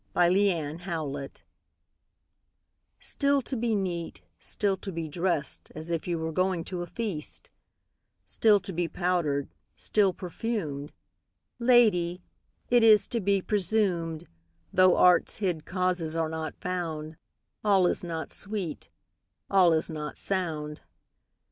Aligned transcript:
Simplex 0.15 0.33
Munditiis 0.83 1.41
STILL 2.99 3.43
to 3.43 3.55
be 3.55 3.75
neat, 3.75 4.23
still 4.39 4.75
to 4.77 4.91
be 4.91 5.07
drest, 5.07 5.71
As 5.75 5.91
you 6.07 6.17
were 6.17 6.31
going 6.31 6.63
to 6.63 6.81
a 6.81 6.87
feast; 6.87 7.51
Still 8.25 8.59
to 8.61 8.73
be 8.73 8.87
powder'd, 8.87 9.53
still 9.75 10.11
perfumed: 10.11 10.91
Lady, 11.59 12.23
it 12.71 12.81
is 12.83 13.05
to 13.09 13.19
be 13.19 13.43
presumed, 13.43 14.27
Though 14.73 14.97
art's 14.97 15.37
hid 15.37 15.65
causes 15.65 16.17
are 16.17 16.29
not 16.29 16.55
found, 16.59 17.11
5 17.61 17.65
All 17.69 17.85
is 17.85 18.03
not 18.03 18.31
sweet, 18.31 18.89
all 19.51 19.71
is 19.71 19.87
not 19.87 20.17
sound. 20.17 20.81